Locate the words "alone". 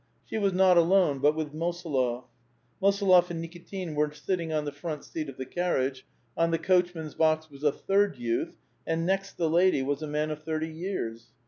0.77-1.19